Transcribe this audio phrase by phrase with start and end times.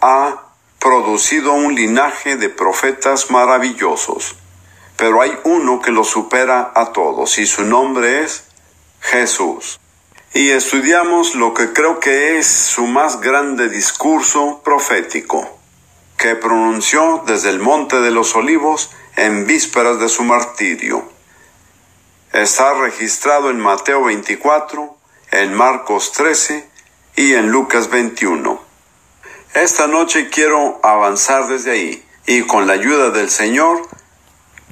[0.00, 4.36] Ha producido un linaje de profetas maravillosos,
[4.96, 8.44] pero hay uno que lo supera a todos y su nombre es
[9.00, 9.78] Jesús.
[10.34, 15.58] Y estudiamos lo que creo que es su más grande discurso profético,
[16.16, 21.06] que pronunció desde el Monte de los Olivos en vísperas de su martirio.
[22.32, 24.96] Está registrado en Mateo 24,
[25.32, 26.66] en Marcos 13
[27.16, 28.51] y en Lucas 21.
[29.54, 33.86] Esta noche quiero avanzar desde ahí y con la ayuda del Señor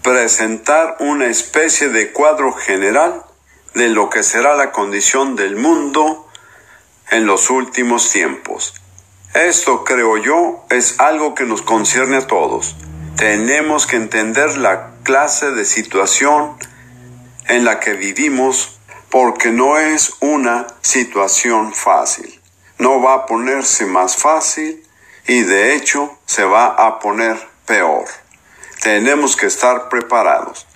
[0.03, 3.23] presentar una especie de cuadro general
[3.75, 6.27] de lo que será la condición del mundo
[7.11, 8.73] en los últimos tiempos.
[9.35, 12.75] Esto, creo yo, es algo que nos concierne a todos.
[13.17, 16.57] Tenemos que entender la clase de situación
[17.49, 18.79] en la que vivimos
[19.11, 22.40] porque no es una situación fácil
[22.81, 24.83] no va a ponerse más fácil
[25.27, 28.07] y de hecho se va a poner peor.
[28.83, 30.67] Tenemos que estar preparados.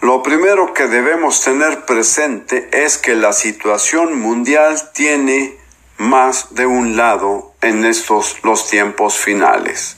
[0.00, 5.58] Lo primero que debemos tener presente es que la situación mundial tiene
[5.98, 9.96] más de un lado en estos los tiempos finales.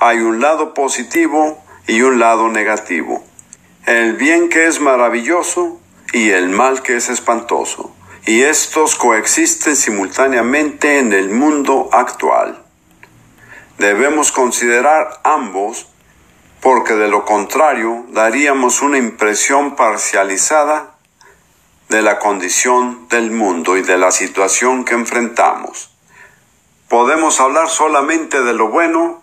[0.00, 3.22] Hay un lado positivo y un lado negativo.
[3.84, 5.78] El bien que es maravilloso
[6.14, 12.62] y el mal que es espantoso y estos coexisten simultáneamente en el mundo actual.
[13.78, 15.88] Debemos considerar ambos
[16.60, 20.94] porque de lo contrario daríamos una impresión parcializada
[21.88, 25.90] de la condición del mundo y de la situación que enfrentamos.
[26.88, 29.20] Podemos hablar solamente de lo bueno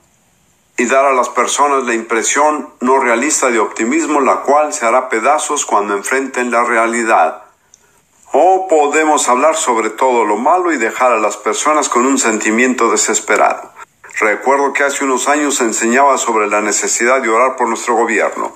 [0.75, 5.07] y dar a las personas la impresión no realista de optimismo, la cual se hará
[5.07, 7.48] pedazos cuando enfrenten la realidad
[8.31, 12.91] o podemos hablar sobre todo lo malo y dejar a las personas con un sentimiento
[12.91, 13.71] desesperado.
[14.19, 18.53] Recuerdo que hace unos años enseñaba sobre la necesidad de orar por nuestro gobierno.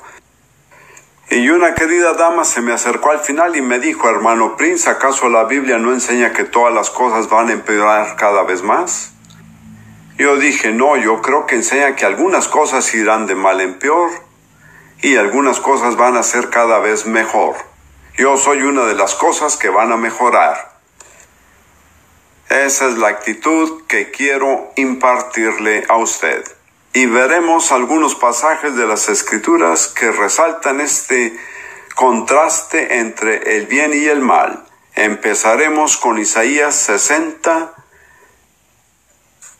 [1.29, 5.29] Y una querida dama se me acercó al final y me dijo, hermano Prince, ¿acaso
[5.29, 9.13] la Biblia no enseña que todas las cosas van a empeorar cada vez más?
[10.17, 14.11] Yo dije, no, yo creo que enseña que algunas cosas irán de mal en peor
[15.01, 17.55] y algunas cosas van a ser cada vez mejor.
[18.15, 20.73] Yo soy una de las cosas que van a mejorar.
[22.47, 26.43] Esa es la actitud que quiero impartirle a usted.
[26.93, 31.35] Y veremos algunos pasajes de las escrituras que resaltan este
[31.95, 34.63] contraste entre el bien y el mal.
[34.93, 37.73] Empezaremos con Isaías 60,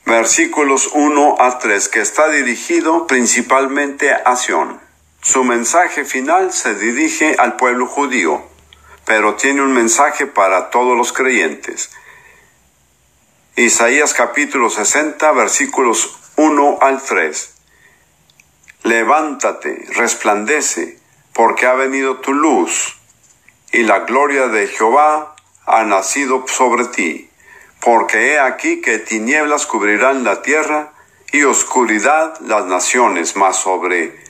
[0.06, 4.80] versículos 1 a 3, que está dirigido principalmente a Sion.
[5.24, 8.44] Su mensaje final se dirige al pueblo judío,
[9.06, 11.92] pero tiene un mensaje para todos los creyentes.
[13.56, 17.54] Isaías capítulo 60 versículos 1 al 3.
[18.84, 21.00] Levántate, resplandece,
[21.32, 23.00] porque ha venido tu luz,
[23.72, 27.30] y la gloria de Jehová ha nacido sobre ti.
[27.80, 30.92] Porque he aquí que tinieblas cubrirán la tierra,
[31.32, 34.23] y oscuridad las naciones, mas sobre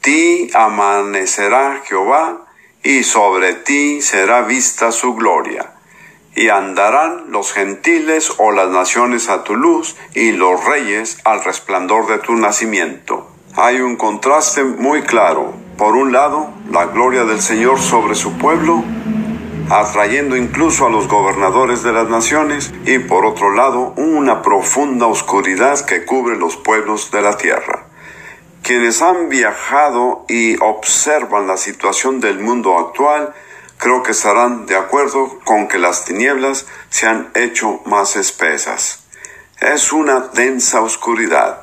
[0.00, 2.46] ti amanecerá Jehová,
[2.82, 5.72] y sobre ti será vista su gloria.
[6.34, 12.06] Y andarán los gentiles o las naciones a tu luz, y los reyes al resplandor
[12.06, 13.28] de tu nacimiento.
[13.56, 15.52] Hay un contraste muy claro.
[15.76, 18.84] Por un lado, la gloria del Señor sobre su pueblo,
[19.70, 25.84] atrayendo incluso a los gobernadores de las naciones, y por otro lado, una profunda oscuridad
[25.84, 27.87] que cubre los pueblos de la tierra.
[28.68, 33.32] Quienes han viajado y observan la situación del mundo actual,
[33.78, 39.06] creo que estarán de acuerdo con que las tinieblas se han hecho más espesas.
[39.58, 41.62] Es una densa oscuridad,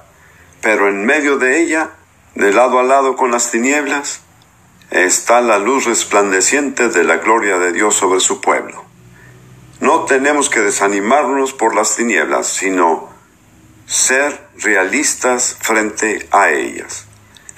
[0.62, 1.92] pero en medio de ella,
[2.34, 4.22] de lado a lado con las tinieblas,
[4.90, 8.84] está la luz resplandeciente de la gloria de Dios sobre su pueblo.
[9.80, 13.15] No tenemos que desanimarnos por las tinieblas, sino
[13.86, 17.06] ser realistas frente a ellas.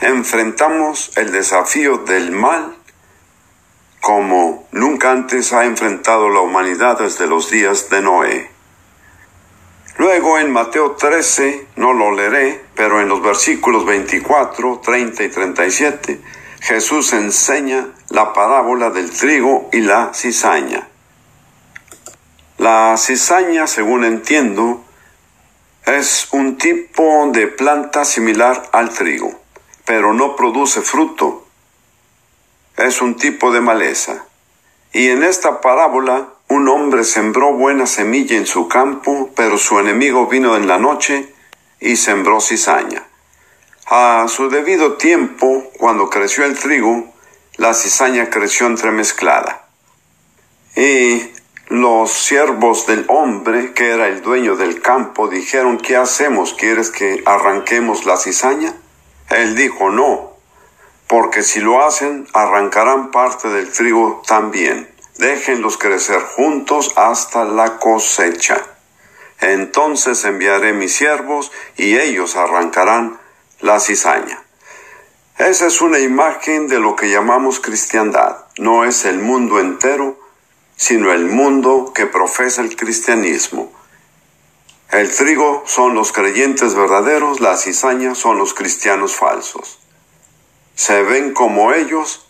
[0.01, 2.77] Enfrentamos el desafío del mal
[4.07, 8.49] como nunca antes ha enfrentado la humanidad desde los días de Noé.
[9.97, 16.21] Luego en Mateo 13, no lo leeré, pero en los versículos 24, 30 y 37,
[16.61, 20.87] Jesús enseña la parábola del trigo y la cizaña.
[22.57, 24.85] La cizaña, según entiendo,
[25.87, 29.31] es un tipo de planta similar al trigo,
[29.85, 31.47] pero no produce fruto.
[32.75, 34.25] Es un tipo de maleza.
[34.91, 40.27] Y en esta parábola un hombre sembró buena semilla en su campo, pero su enemigo
[40.27, 41.33] vino en la noche
[41.79, 43.03] y sembró cizaña.
[43.85, 47.13] A su debido tiempo, cuando creció el trigo,
[47.55, 49.67] la cizaña creció entremezclada.
[50.75, 51.31] Y
[51.67, 56.53] los siervos del hombre, que era el dueño del campo, dijeron, ¿qué hacemos?
[56.53, 58.73] ¿Quieres que arranquemos la cizaña?
[59.29, 60.33] Él dijo, no,
[61.07, 68.61] porque si lo hacen, arrancarán parte del trigo también déjenlos crecer juntos hasta la cosecha.
[69.39, 73.19] Entonces enviaré mis siervos y ellos arrancarán
[73.59, 74.43] la cizaña.
[75.37, 78.45] Esa es una imagen de lo que llamamos cristiandad.
[78.57, 80.17] No es el mundo entero,
[80.77, 83.71] sino el mundo que profesa el cristianismo.
[84.91, 89.79] El trigo son los creyentes verdaderos, la cizaña son los cristianos falsos.
[90.75, 92.25] Se ven como ellos,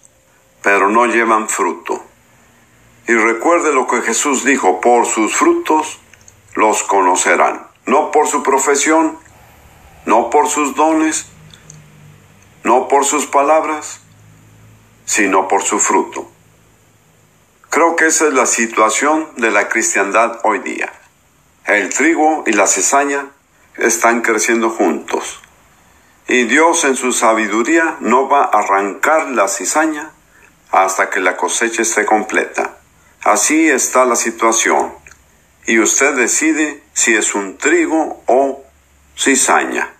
[0.63, 2.01] pero no llevan fruto.
[3.07, 5.99] Y recuerde lo que Jesús dijo, por sus frutos
[6.55, 9.19] los conocerán, no por su profesión,
[10.05, 11.27] no por sus dones,
[12.63, 14.01] no por sus palabras,
[15.05, 16.29] sino por su fruto.
[17.69, 20.91] Creo que esa es la situación de la cristiandad hoy día.
[21.65, 23.27] El trigo y la cizaña
[23.75, 25.41] están creciendo juntos.
[26.27, 30.11] Y Dios en su sabiduría no va a arrancar la cizaña
[30.71, 32.77] hasta que la cosecha esté completa.
[33.23, 34.93] Así está la situación.
[35.65, 38.63] Y usted decide si es un trigo o
[39.17, 39.93] cizaña.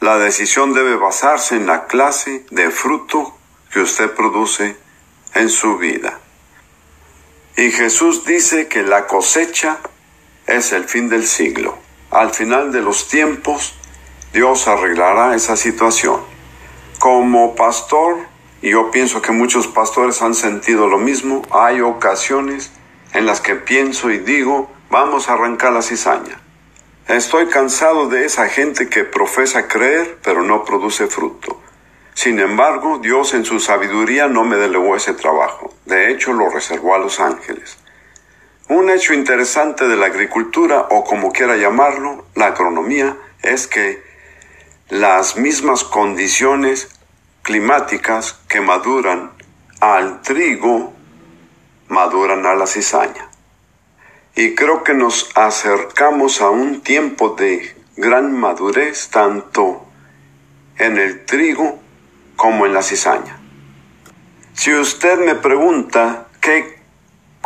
[0.00, 3.36] La decisión debe basarse en la clase de fruto
[3.70, 4.76] que usted produce
[5.36, 6.18] en su vida.
[7.56, 9.78] Y Jesús dice que la cosecha
[10.46, 11.78] es el fin del siglo.
[12.10, 13.74] Al final de los tiempos,
[14.32, 16.20] Dios arreglará esa situación.
[16.98, 18.18] Como pastor,
[18.62, 21.42] y yo pienso que muchos pastores han sentido lo mismo.
[21.50, 22.72] Hay ocasiones
[23.12, 26.40] en las que pienso y digo, vamos a arrancar la cizaña.
[27.08, 31.60] Estoy cansado de esa gente que profesa creer, pero no produce fruto.
[32.16, 35.74] Sin embargo, Dios en su sabiduría no me delegó ese trabajo.
[35.84, 37.76] De hecho, lo reservó a los ángeles.
[38.70, 44.02] Un hecho interesante de la agricultura, o como quiera llamarlo, la agronomía, es que
[44.88, 46.88] las mismas condiciones
[47.42, 49.32] climáticas que maduran
[49.80, 50.94] al trigo,
[51.88, 53.28] maduran a la cizaña.
[54.34, 59.84] Y creo que nos acercamos a un tiempo de gran madurez tanto
[60.78, 61.84] en el trigo
[62.36, 63.38] como en la cizaña.
[64.52, 66.78] Si usted me pregunta qué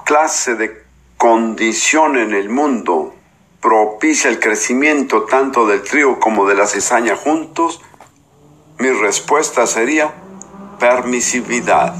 [0.04, 0.84] clase de
[1.16, 3.14] condición en el mundo
[3.60, 7.80] propicia el crecimiento tanto del trigo como de la cizaña juntos,
[8.78, 10.14] mi respuesta sería
[10.78, 11.94] permisividad.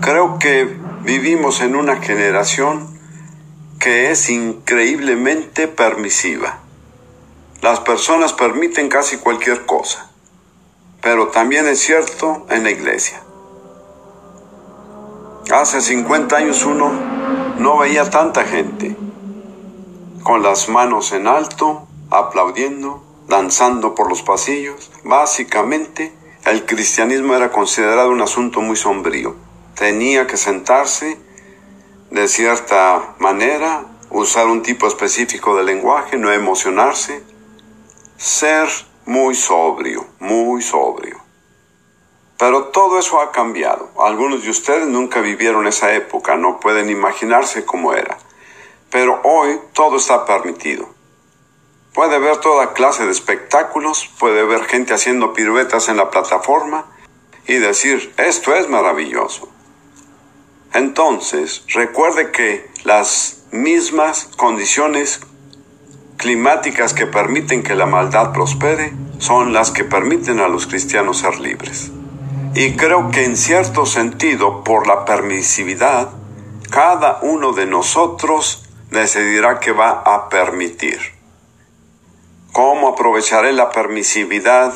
[0.00, 2.96] Creo que vivimos en una generación
[3.80, 6.60] que es increíblemente permisiva.
[7.60, 10.11] Las personas permiten casi cualquier cosa,
[11.02, 13.22] pero también es cierto en la iglesia.
[15.52, 16.92] Hace 50 años uno
[17.58, 18.96] no veía tanta gente
[20.22, 24.92] con las manos en alto, aplaudiendo, danzando por los pasillos.
[25.02, 26.14] Básicamente,
[26.44, 29.34] el cristianismo era considerado un asunto muy sombrío.
[29.74, 31.18] Tenía que sentarse
[32.10, 37.24] de cierta manera, usar un tipo específico de lenguaje, no emocionarse,
[38.16, 38.68] ser
[39.06, 41.20] muy sobrio, muy sobrio.
[42.38, 43.90] Pero todo eso ha cambiado.
[44.00, 48.18] Algunos de ustedes nunca vivieron esa época, no pueden imaginarse cómo era.
[48.90, 50.88] Pero hoy todo está permitido.
[51.94, 56.86] Puede ver toda clase de espectáculos, puede ver gente haciendo piruetas en la plataforma
[57.46, 59.48] y decir, esto es maravilloso.
[60.72, 65.20] Entonces, recuerde que las mismas condiciones
[66.22, 71.40] climáticas que permiten que la maldad prospere son las que permiten a los cristianos ser
[71.40, 71.90] libres.
[72.54, 76.10] Y creo que en cierto sentido, por la permisividad,
[76.70, 81.00] cada uno de nosotros decidirá que va a permitir.
[82.52, 84.74] ¿Cómo aprovecharé la permisividad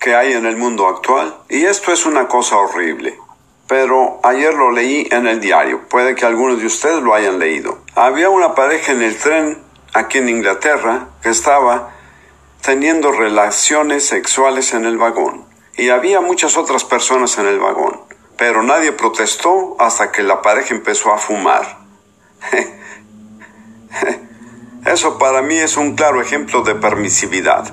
[0.00, 1.36] que hay en el mundo actual?
[1.48, 3.16] Y esto es una cosa horrible.
[3.68, 5.82] Pero ayer lo leí en el diario.
[5.88, 7.78] Puede que algunos de ustedes lo hayan leído.
[7.94, 11.92] Había una pareja en el tren aquí en Inglaterra que estaba
[12.62, 15.44] teniendo relaciones sexuales en el vagón.
[15.76, 18.00] Y había muchas otras personas en el vagón.
[18.36, 21.78] Pero nadie protestó hasta que la pareja empezó a fumar.
[24.86, 27.72] Eso para mí es un claro ejemplo de permisividad.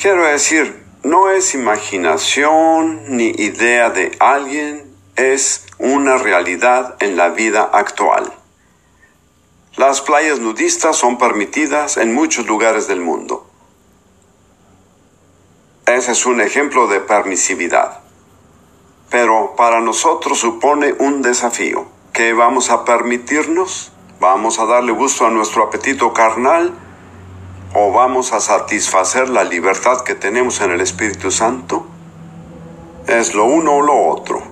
[0.00, 4.84] Quiero decir, no es imaginación ni idea de alguien,
[5.16, 8.32] es una realidad en la vida actual.
[9.78, 13.46] Las playas nudistas son permitidas en muchos lugares del mundo.
[15.86, 18.00] Ese es un ejemplo de permisividad.
[19.08, 21.86] Pero para nosotros supone un desafío.
[22.12, 23.92] ¿Qué vamos a permitirnos?
[24.18, 26.74] ¿Vamos a darle gusto a nuestro apetito carnal?
[27.72, 31.86] ¿O vamos a satisfacer la libertad que tenemos en el Espíritu Santo?
[33.06, 34.42] Es lo uno o lo otro.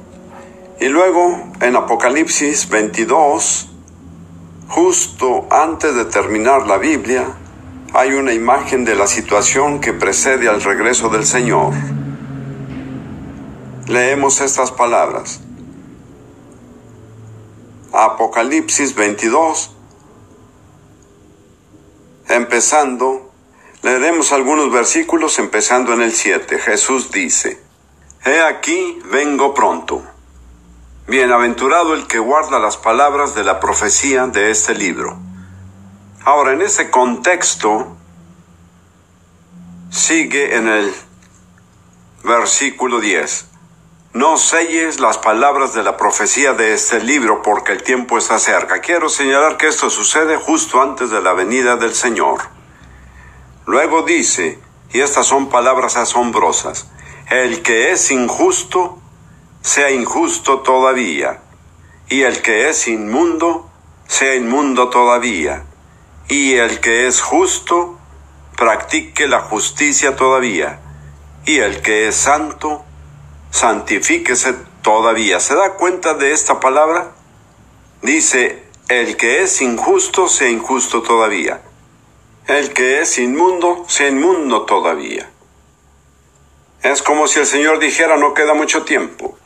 [0.78, 3.70] Y luego en Apocalipsis 22,
[4.68, 7.26] justo antes de terminar la Biblia,
[7.92, 11.72] hay una imagen de la situación que precede al regreso del Señor.
[13.86, 15.40] Leemos estas palabras.
[17.92, 19.74] Apocalipsis 22,
[22.28, 23.30] empezando,
[23.82, 26.58] leeremos algunos versículos empezando en el 7.
[26.58, 27.62] Jesús dice,
[28.24, 30.02] He aquí, vengo pronto.
[31.08, 35.16] Bienaventurado el que guarda las palabras de la profecía de este libro.
[36.24, 37.96] Ahora, en ese contexto,
[39.88, 40.92] sigue en el
[42.24, 43.46] versículo 10.
[44.14, 48.80] No selles las palabras de la profecía de este libro porque el tiempo está cerca.
[48.80, 52.40] Quiero señalar que esto sucede justo antes de la venida del Señor.
[53.64, 54.58] Luego dice,
[54.92, 56.88] y estas son palabras asombrosas,
[57.30, 59.00] el que es injusto,
[59.66, 61.40] sea injusto todavía,
[62.08, 63.68] y el que es inmundo,
[64.06, 65.64] sea inmundo todavía,
[66.28, 67.98] y el que es justo,
[68.56, 70.78] practique la justicia todavía,
[71.46, 72.84] y el que es santo,
[73.50, 75.40] santifíquese todavía.
[75.40, 77.10] ¿Se da cuenta de esta palabra?
[78.02, 81.60] Dice, el que es injusto, sea injusto todavía.
[82.46, 85.28] El que es inmundo, sea inmundo todavía.
[86.84, 89.36] Es como si el Señor dijera, no queda mucho tiempo.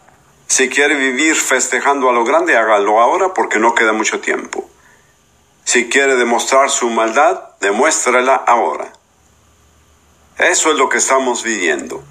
[0.50, 4.68] Si quiere vivir festejando a lo grande, hágalo ahora porque no queda mucho tiempo.
[5.62, 8.92] Si quiere demostrar su maldad, demuéstrela ahora.
[10.38, 12.02] Eso es lo que estamos viviendo.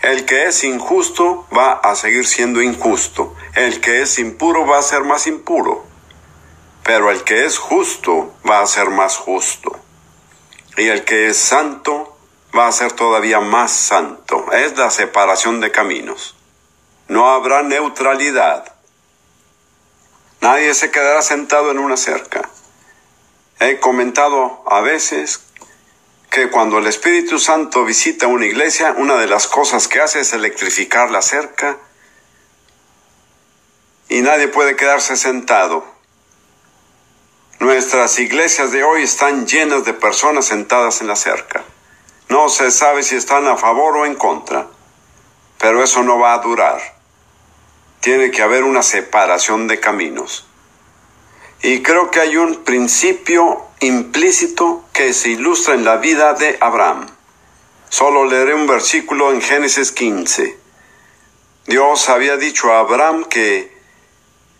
[0.00, 3.34] El que es injusto va a seguir siendo injusto.
[3.56, 5.84] El que es impuro va a ser más impuro.
[6.84, 9.76] Pero el que es justo va a ser más justo.
[10.76, 12.16] Y el que es santo
[12.56, 14.52] va a ser todavía más santo.
[14.52, 16.37] Es la separación de caminos.
[17.08, 18.72] No habrá neutralidad.
[20.40, 22.48] Nadie se quedará sentado en una cerca.
[23.60, 25.40] He comentado a veces
[26.30, 30.32] que cuando el Espíritu Santo visita una iglesia, una de las cosas que hace es
[30.32, 31.78] electrificar la cerca
[34.08, 35.84] y nadie puede quedarse sentado.
[37.58, 41.64] Nuestras iglesias de hoy están llenas de personas sentadas en la cerca.
[42.28, 44.68] No se sabe si están a favor o en contra,
[45.58, 46.97] pero eso no va a durar.
[48.00, 50.46] Tiene que haber una separación de caminos.
[51.62, 57.08] Y creo que hay un principio implícito que se ilustra en la vida de Abraham.
[57.88, 60.58] Solo leeré un versículo en Génesis 15.
[61.66, 63.76] Dios había dicho a Abraham que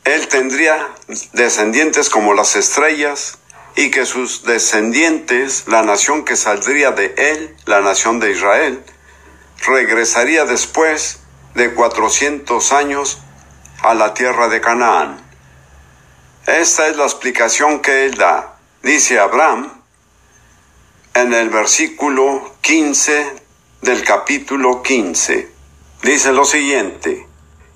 [0.04, 0.88] él tendría
[1.32, 3.38] descendientes como las estrellas
[3.76, 8.82] y que sus descendientes, la nación que saldría de él, la nación de Israel,
[9.66, 11.20] regresaría después
[11.54, 13.18] de cuatrocientos años
[13.82, 15.20] a la tierra de Canaán.
[16.46, 18.56] Esta es la explicación que él da.
[18.82, 19.70] Dice Abraham
[21.14, 23.32] en el versículo 15
[23.82, 25.50] del capítulo 15.
[26.02, 27.26] Dice lo siguiente,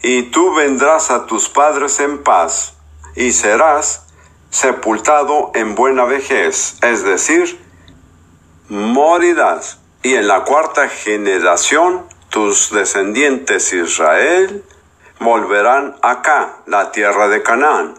[0.00, 2.74] y tú vendrás a tus padres en paz,
[3.16, 4.06] y serás
[4.50, 7.60] sepultado en buena vejez, es decir,
[8.68, 14.64] morirás, y en la cuarta generación tus descendientes Israel
[15.22, 17.94] volverán acá, la tierra de Canaán,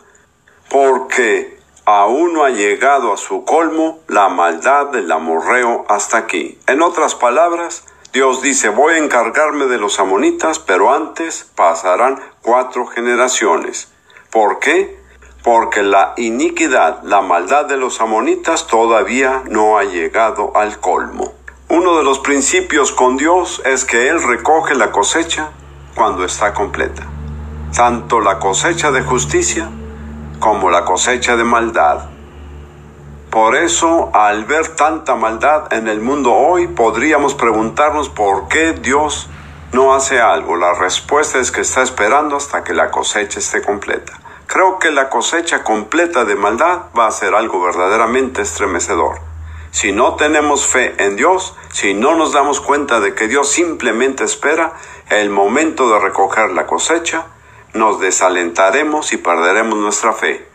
[0.69, 6.59] porque aún no ha llegado a su colmo la maldad del amorreo hasta aquí.
[6.67, 12.85] En otras palabras, Dios dice, voy a encargarme de los amonitas, pero antes pasarán cuatro
[12.85, 13.91] generaciones.
[14.29, 15.01] ¿Por qué?
[15.43, 21.33] Porque la iniquidad, la maldad de los amonitas todavía no ha llegado al colmo.
[21.69, 25.49] Uno de los principios con Dios es que Él recoge la cosecha
[25.95, 27.12] cuando está completa.
[27.75, 29.67] Tanto la cosecha de justicia
[30.39, 32.05] como la cosecha de maldad.
[33.31, 39.27] Por eso, al ver tanta maldad en el mundo hoy, podríamos preguntarnos por qué Dios
[39.71, 40.55] no hace algo.
[40.55, 44.13] La respuesta es que está esperando hasta que la cosecha esté completa.
[44.45, 49.17] Creo que la cosecha completa de maldad va a ser algo verdaderamente estremecedor.
[49.71, 54.23] Si no tenemos fe en Dios, si no nos damos cuenta de que Dios simplemente
[54.23, 54.73] espera
[55.09, 57.25] el momento de recoger la cosecha,
[57.73, 60.47] nos desalentaremos y perderemos nuestra fe.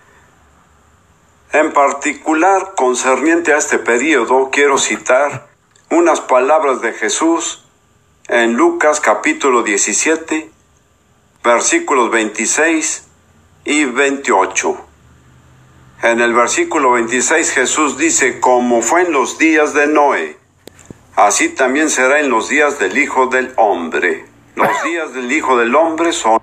[1.53, 5.49] En particular, concerniente a este periodo, quiero citar
[5.91, 7.65] unas palabras de Jesús
[8.29, 10.51] en Lucas capítulo 17,
[11.43, 13.09] versículos 26
[13.65, 14.85] y 28.
[16.03, 20.37] En el versículo 26 Jesús dice, como fue en los días de Noé,
[21.17, 24.27] así también será en los días del Hijo del Hombre.
[24.55, 26.41] Los días del Hijo del Hombre son